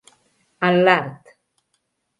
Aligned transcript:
En 0.69 0.79
l'art. 0.87 1.31